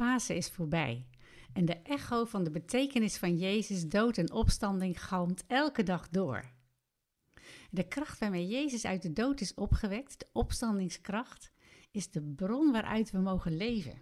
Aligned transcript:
Pasen 0.00 0.36
is 0.36 0.48
voorbij. 0.48 1.06
En 1.52 1.64
de 1.64 1.76
echo 1.76 2.24
van 2.24 2.44
de 2.44 2.50
betekenis 2.50 3.16
van 3.16 3.36
Jezus 3.36 3.88
dood 3.88 4.18
en 4.18 4.32
opstanding 4.32 5.04
galmt 5.04 5.44
elke 5.46 5.82
dag 5.82 6.08
door. 6.08 6.50
De 7.70 7.88
kracht 7.88 8.18
waarmee 8.18 8.46
Jezus 8.46 8.84
uit 8.84 9.02
de 9.02 9.12
dood 9.12 9.40
is 9.40 9.54
opgewekt, 9.54 10.18
de 10.18 10.26
opstandingskracht, 10.32 11.52
is 11.90 12.10
de 12.10 12.22
bron 12.22 12.72
waaruit 12.72 13.10
we 13.10 13.18
mogen 13.18 13.56
leven. 13.56 14.00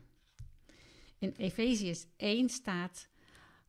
In 1.18 1.34
Efeziërs 1.36 2.06
1 2.16 2.48
staat: 2.48 3.08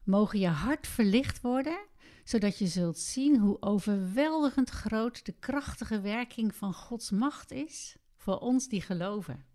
Mogen 0.04 0.40
je 0.40 0.48
hart 0.48 0.88
verlicht 0.88 1.42
worden, 1.42 1.80
zodat 2.24 2.58
je 2.58 2.68
zult 2.68 3.00
zien 3.00 3.40
hoe 3.40 3.62
overweldigend 3.62 4.70
groot 4.70 5.26
de 5.26 5.36
krachtige 5.40 6.02
werking 6.02 6.56
van 6.56 6.74
Gods 6.74 7.12
macht 7.12 7.52
is 7.52 7.98
voor 8.16 8.38
ons 8.38 8.68
die 8.68 8.82
geloven. 8.82 9.49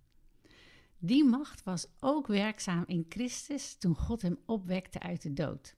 Die 0.99 1.25
macht 1.25 1.63
was 1.63 1.87
ook 2.01 2.27
werkzaam 2.27 2.85
in 2.87 3.07
Christus 3.09 3.77
toen 3.77 3.97
God 3.97 4.23
hem 4.23 4.39
opwekte 4.47 5.01
uit 5.01 5.23
de 5.23 5.33
dood. 5.33 5.77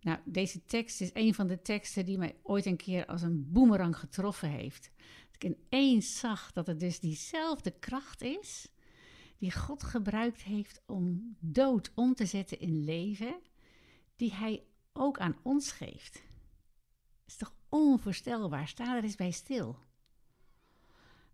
Nou, 0.00 0.18
deze 0.24 0.64
tekst 0.64 1.00
is 1.00 1.10
een 1.12 1.34
van 1.34 1.46
de 1.46 1.62
teksten 1.62 2.04
die 2.04 2.18
mij 2.18 2.36
ooit 2.42 2.66
een 2.66 2.76
keer 2.76 3.06
als 3.06 3.22
een 3.22 3.52
boemerang 3.52 3.98
getroffen 3.98 4.48
heeft. 4.48 4.90
Dat 5.30 5.42
ik 5.42 5.56
ineens 5.70 6.18
zag 6.18 6.52
dat 6.52 6.66
het 6.66 6.80
dus 6.80 7.00
diezelfde 7.00 7.70
kracht 7.70 8.22
is 8.22 8.68
die 9.38 9.52
God 9.52 9.82
gebruikt 9.82 10.42
heeft 10.42 10.82
om 10.86 11.36
dood 11.40 11.92
om 11.94 12.14
te 12.14 12.26
zetten 12.26 12.60
in 12.60 12.84
leven, 12.84 13.40
die 14.16 14.34
Hij 14.34 14.62
ook 14.92 15.18
aan 15.18 15.36
ons 15.42 15.72
geeft. 15.72 16.12
Dat 16.12 16.22
is 17.26 17.36
toch 17.36 17.54
onvoorstelbaar? 17.68 18.68
Sta 18.68 18.96
er 18.96 19.02
eens 19.02 19.14
bij 19.14 19.30
stil. 19.30 19.78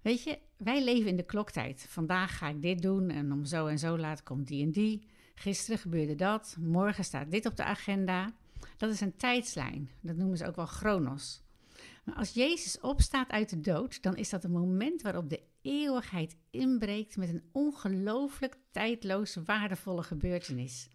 Weet 0.02 0.22
je, 0.22 0.38
wij 0.56 0.84
leven 0.84 1.08
in 1.08 1.16
de 1.16 1.22
kloktijd. 1.22 1.86
Vandaag 1.88 2.38
ga 2.38 2.48
ik 2.48 2.62
dit 2.62 2.82
doen 2.82 3.10
en 3.10 3.32
om 3.32 3.44
zo 3.44 3.66
en 3.66 3.78
zo 3.78 3.98
laat 3.98 4.22
komt 4.22 4.48
die 4.48 4.64
en 4.64 4.70
die. 4.70 5.06
Gisteren 5.34 5.78
gebeurde 5.78 6.14
dat, 6.14 6.56
morgen 6.60 7.04
staat 7.04 7.30
dit 7.30 7.46
op 7.46 7.56
de 7.56 7.64
agenda. 7.64 8.34
Dat 8.76 8.90
is 8.90 9.00
een 9.00 9.16
tijdslijn. 9.16 9.90
Dat 10.00 10.16
noemen 10.16 10.36
ze 10.36 10.46
ook 10.46 10.56
wel 10.56 10.66
chronos. 10.66 11.42
Maar 12.04 12.14
als 12.14 12.32
Jezus 12.32 12.80
opstaat 12.80 13.30
uit 13.30 13.50
de 13.50 13.60
dood, 13.60 14.02
dan 14.02 14.16
is 14.16 14.30
dat 14.30 14.44
een 14.44 14.52
moment 14.52 15.02
waarop 15.02 15.30
de 15.30 15.42
eeuwigheid 15.62 16.36
inbreekt 16.50 17.16
met 17.16 17.28
een 17.28 17.42
ongelooflijk 17.52 18.56
tijdloos 18.70 19.36
waardevolle 19.44 20.02
gebeurtenis. 20.02 20.88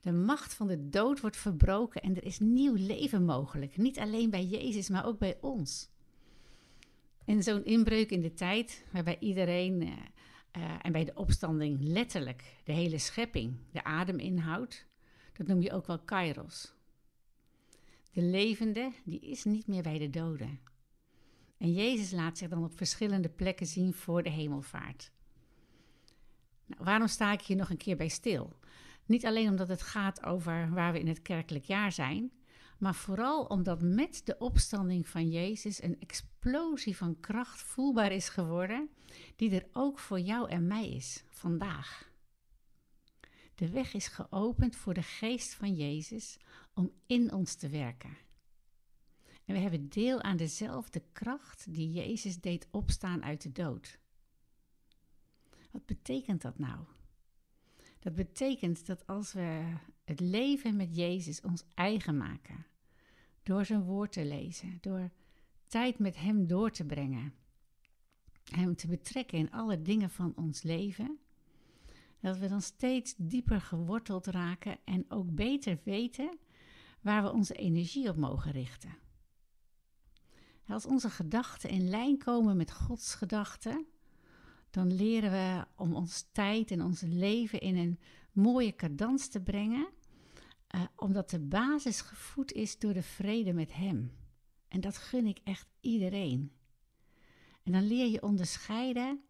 De 0.00 0.12
macht 0.12 0.54
van 0.54 0.66
de 0.66 0.88
dood 0.88 1.20
wordt 1.20 1.36
verbroken 1.36 2.02
en 2.02 2.16
er 2.16 2.24
is 2.24 2.38
nieuw 2.38 2.74
leven 2.74 3.24
mogelijk. 3.24 3.76
Niet 3.76 3.98
alleen 3.98 4.30
bij 4.30 4.44
Jezus, 4.44 4.88
maar 4.88 5.06
ook 5.06 5.18
bij 5.18 5.38
ons. 5.40 5.90
En 7.28 7.42
zo'n 7.42 7.64
inbreuk 7.64 8.10
in 8.10 8.20
de 8.20 8.34
tijd, 8.34 8.84
waarbij 8.90 9.16
iedereen 9.20 9.82
uh, 9.82 9.88
uh, 10.56 10.74
en 10.82 10.92
bij 10.92 11.04
de 11.04 11.14
opstanding 11.14 11.78
letterlijk 11.80 12.44
de 12.64 12.72
hele 12.72 12.98
schepping 12.98 13.56
de 13.72 13.84
adem 13.84 14.18
inhoudt, 14.18 14.86
dat 15.32 15.46
noem 15.46 15.62
je 15.62 15.72
ook 15.72 15.86
wel 15.86 15.98
kairos. 15.98 16.74
De 18.12 18.22
levende, 18.22 18.92
die 19.04 19.20
is 19.20 19.44
niet 19.44 19.66
meer 19.66 19.82
bij 19.82 19.98
de 19.98 20.10
doden. 20.10 20.60
En 21.56 21.72
Jezus 21.72 22.10
laat 22.10 22.38
zich 22.38 22.48
dan 22.48 22.64
op 22.64 22.76
verschillende 22.76 23.28
plekken 23.28 23.66
zien 23.66 23.94
voor 23.94 24.22
de 24.22 24.30
hemelvaart. 24.30 25.12
Nou, 26.66 26.84
waarom 26.84 27.08
sta 27.08 27.32
ik 27.32 27.40
hier 27.40 27.56
nog 27.56 27.70
een 27.70 27.76
keer 27.76 27.96
bij 27.96 28.08
stil? 28.08 28.56
Niet 29.06 29.26
alleen 29.26 29.48
omdat 29.48 29.68
het 29.68 29.82
gaat 29.82 30.24
over 30.24 30.70
waar 30.70 30.92
we 30.92 31.00
in 31.00 31.08
het 31.08 31.22
kerkelijk 31.22 31.64
jaar 31.64 31.92
zijn, 31.92 32.32
maar 32.78 32.94
vooral 32.94 33.44
omdat 33.44 33.82
met 33.82 34.20
de 34.24 34.38
opstanding 34.38 35.08
van 35.08 35.30
Jezus 35.30 35.82
een 35.82 36.00
explosie 36.00 36.96
van 36.96 37.20
kracht 37.20 37.62
voelbaar 37.62 38.12
is 38.12 38.28
geworden, 38.28 38.90
die 39.36 39.50
er 39.50 39.68
ook 39.72 39.98
voor 39.98 40.20
jou 40.20 40.50
en 40.50 40.66
mij 40.66 40.88
is 40.88 41.24
vandaag. 41.28 42.12
De 43.54 43.70
weg 43.70 43.94
is 43.94 44.08
geopend 44.08 44.76
voor 44.76 44.94
de 44.94 45.02
geest 45.02 45.54
van 45.54 45.74
Jezus 45.74 46.38
om 46.74 46.92
in 47.06 47.32
ons 47.32 47.54
te 47.54 47.68
werken. 47.68 48.16
En 49.44 49.54
we 49.54 49.60
hebben 49.60 49.88
deel 49.88 50.22
aan 50.22 50.36
dezelfde 50.36 51.02
kracht 51.12 51.74
die 51.74 51.90
Jezus 51.92 52.40
deed 52.40 52.68
opstaan 52.70 53.24
uit 53.24 53.42
de 53.42 53.52
dood. 53.52 53.98
Wat 55.70 55.86
betekent 55.86 56.42
dat 56.42 56.58
nou? 56.58 56.84
Dat 58.08 58.16
betekent 58.16 58.86
dat 58.86 59.06
als 59.06 59.32
we 59.32 59.74
het 60.04 60.20
leven 60.20 60.76
met 60.76 60.96
Jezus 60.96 61.40
ons 61.40 61.64
eigen 61.74 62.16
maken, 62.16 62.66
door 63.42 63.64
zijn 63.64 63.82
woord 63.82 64.12
te 64.12 64.24
lezen, 64.24 64.78
door 64.80 65.10
tijd 65.66 65.98
met 65.98 66.16
Hem 66.16 66.46
door 66.46 66.70
te 66.70 66.84
brengen, 66.84 67.34
Hem 68.44 68.76
te 68.76 68.86
betrekken 68.86 69.38
in 69.38 69.50
alle 69.50 69.82
dingen 69.82 70.10
van 70.10 70.32
ons 70.36 70.62
leven, 70.62 71.18
dat 72.20 72.38
we 72.38 72.48
dan 72.48 72.62
steeds 72.62 73.14
dieper 73.16 73.60
geworteld 73.60 74.26
raken 74.26 74.78
en 74.84 75.04
ook 75.08 75.34
beter 75.34 75.78
weten 75.84 76.38
waar 77.00 77.22
we 77.22 77.32
onze 77.32 77.54
energie 77.54 78.08
op 78.08 78.16
mogen 78.16 78.52
richten. 78.52 78.96
Als 80.66 80.86
onze 80.86 81.10
gedachten 81.10 81.70
in 81.70 81.88
lijn 81.88 82.18
komen 82.18 82.56
met 82.56 82.72
Gods 82.72 83.14
gedachten, 83.14 83.86
dan 84.70 84.94
leren 84.94 85.30
we 85.30 85.64
om 85.76 85.94
ons 85.94 86.28
tijd 86.32 86.70
en 86.70 86.82
ons 86.82 87.00
leven 87.00 87.60
in 87.60 87.76
een 87.76 87.98
mooie 88.32 88.74
cadans 88.74 89.28
te 89.28 89.40
brengen, 89.40 89.88
uh, 90.74 90.82
omdat 90.96 91.30
de 91.30 91.40
basis 91.40 92.00
gevoed 92.00 92.52
is 92.52 92.78
door 92.78 92.92
de 92.92 93.02
vrede 93.02 93.52
met 93.52 93.74
Hem. 93.74 94.12
En 94.68 94.80
dat 94.80 94.96
gun 94.96 95.26
ik 95.26 95.38
echt 95.44 95.68
iedereen. 95.80 96.52
En 97.62 97.72
dan 97.72 97.86
leer 97.86 98.06
je 98.06 98.22
onderscheiden 98.22 99.20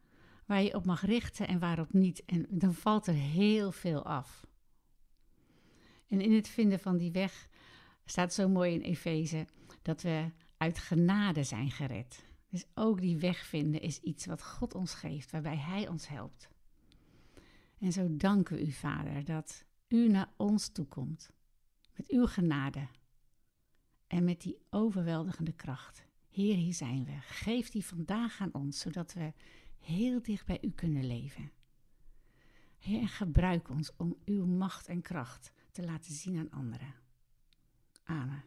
waar 0.47 0.63
je 0.63 0.75
op 0.75 0.85
mag 0.85 1.05
richten 1.05 1.49
en 1.49 1.59
waarop 1.59 1.93
niet. 1.93 2.25
En 2.25 2.47
dan 2.51 2.75
valt 2.75 3.07
er 3.07 3.15
heel 3.15 3.73
veel 3.73 4.05
af. 4.05 4.47
En 6.07 6.21
in 6.21 6.33
het 6.33 6.49
vinden 6.49 6.81
van 6.81 6.97
die 6.97 7.13
weg 7.13 7.49
staat 8.05 8.35
zo 8.35 8.49
mooi 8.49 8.75
in 8.75 8.81
Efeze 8.81 9.47
dat 9.83 10.03
we 10.03 10.31
uit 10.57 10.79
genade 10.79 11.45
zijn 11.45 11.71
gered. 11.71 12.27
Dus 12.49 12.65
ook 12.75 13.01
die 13.01 13.17
weg 13.17 13.47
vinden 13.47 13.81
is 13.81 13.99
iets 13.99 14.27
wat 14.27 14.43
God 14.45 14.75
ons 14.75 14.95
geeft, 14.95 15.31
waarbij 15.31 15.57
Hij 15.57 15.89
ons 15.89 16.09
helpt. 16.09 16.49
En 17.79 17.93
zo 17.93 18.17
danken 18.17 18.57
we 18.57 18.67
u, 18.67 18.71
Vader, 18.71 19.25
dat 19.25 19.65
u 19.89 20.09
naar 20.09 20.33
ons 20.37 20.69
toekomt. 20.69 21.31
Met 21.97 22.09
uw 22.09 22.27
genade. 22.27 22.89
En 24.07 24.25
met 24.25 24.41
die 24.41 24.59
overweldigende 24.71 25.53
kracht. 25.53 26.07
Heer, 26.29 26.57
hier 26.57 26.75
zijn 26.75 27.05
we. 27.05 27.19
Geef 27.21 27.71
die 27.71 27.85
vandaag 27.85 28.41
aan 28.41 28.55
ons, 28.55 28.79
zodat 28.79 29.13
we 29.13 29.33
heel 29.79 30.23
dicht 30.23 30.47
bij 30.47 30.59
u 30.61 30.71
kunnen 30.71 31.07
leven. 31.07 31.51
Heer, 32.79 33.09
gebruik 33.09 33.69
ons 33.69 33.93
om 33.97 34.17
uw 34.25 34.47
macht 34.47 34.89
en 34.89 35.03
kracht 35.03 35.53
te 35.71 35.85
laten 35.85 36.13
zien 36.13 36.39
aan 36.39 36.51
anderen. 36.51 36.95
Amen. 38.05 38.43